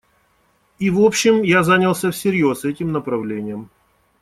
[0.79, 3.69] И, в общем, я занялся всерьез этим направлением.